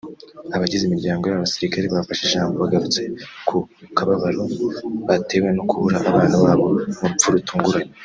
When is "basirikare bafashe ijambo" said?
1.45-2.53